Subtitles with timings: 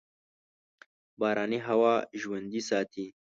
[1.19, 3.05] باراني هوا ژوندي ساتي.